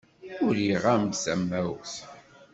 Uriɣ-am-d 0.45 1.13
tamawt. 1.23 1.93